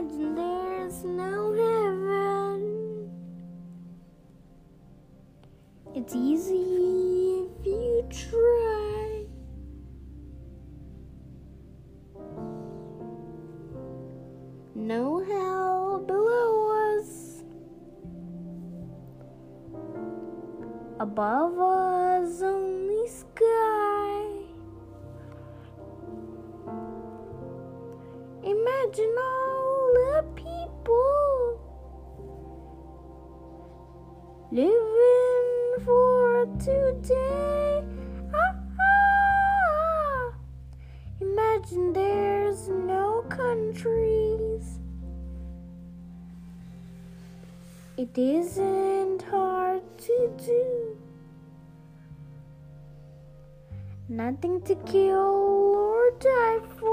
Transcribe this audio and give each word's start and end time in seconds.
imagine 0.00 0.34
there's 0.34 1.04
no 1.04 1.52
heaven. 1.52 3.10
It's 5.94 6.14
easy 6.14 7.44
if 7.44 7.66
you 7.66 8.08
try. 8.08 9.26
No 14.74 15.22
hell 15.22 16.02
below 16.06 16.98
us. 16.98 17.42
Above 20.98 21.58
us, 21.58 22.40
only 22.42 23.06
sky. 23.06 24.24
Imagine 28.42 29.14
all 29.18 29.39
the 30.00 30.24
people 30.34 31.60
living 34.50 35.50
for 35.84 36.46
today. 36.58 37.84
Imagine 41.20 41.92
there's 41.92 42.68
no 42.68 43.22
countries. 43.28 44.78
It 47.98 48.16
isn't 48.16 49.22
hard 49.30 49.82
to 50.06 50.16
do. 50.46 50.96
Nothing 54.08 54.62
to 54.62 54.74
kill 54.74 55.28
or 55.76 56.10
die 56.18 56.60
for. 56.78 56.89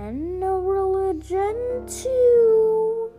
And 0.00 0.38
no 0.38 0.58
religion 0.60 1.56
too. 1.88 3.10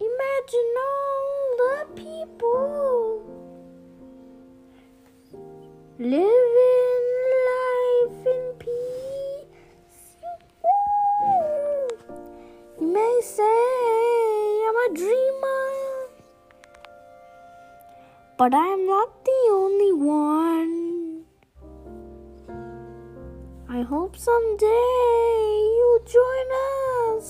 Imagine 0.00 0.70
all 0.88 1.30
the 1.60 1.76
people 1.94 3.22
living 5.96 7.06
life 7.52 8.26
in 8.34 8.42
peace. 8.58 10.02
Ooh. 10.66 11.86
You 12.80 12.86
may 12.92 13.20
say 13.22 13.44
I'm 14.66 14.78
a 14.86 14.92
dreamer, 14.92 15.70
but 18.36 18.52
I'm 18.54 18.86
not 18.86 19.24
the 19.24 19.59
hope 23.90 24.16
someday 24.16 24.66
you'll 25.76 26.04
join 26.06 26.48
us, 27.08 27.26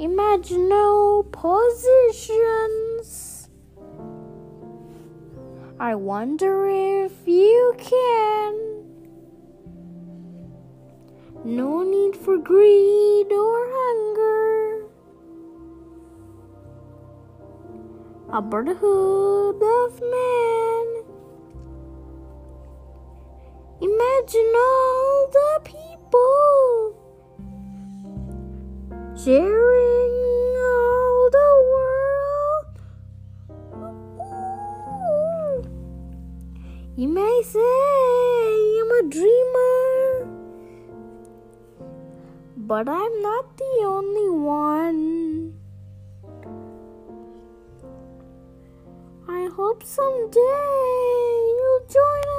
Imagine 0.00 0.68
no 0.68 1.22
positions. 1.30 3.08
I 5.78 5.94
wonder 5.94 6.66
if 6.66 7.12
you 7.24 7.72
can. 7.78 8.82
No 11.44 11.84
need 11.84 12.16
for 12.16 12.36
greed 12.36 13.30
or 13.30 13.68
hunger. 13.78 14.45
A 18.28 18.42
brotherhood 18.42 19.62
of 19.62 20.00
man. 20.00 21.04
Imagine 23.80 24.52
all 24.56 25.28
the 25.32 25.60
people 25.62 26.96
sharing 29.16 30.14
all 30.58 31.30
the 31.30 31.50
world. 31.72 32.72
Ooh. 34.18 35.62
You 36.96 37.08
may 37.08 37.42
say 37.44 37.60
I'm 38.80 38.90
a 38.90 39.08
dreamer, 39.08 40.26
but 42.56 42.88
I'm 42.88 43.22
not 43.22 43.56
the 43.56 43.84
only 43.84 44.30
one. 44.30 45.65
hope 49.56 49.82
someday 49.82 50.38
you'll 51.56 51.80
join 51.88 52.28
us. 52.28 52.35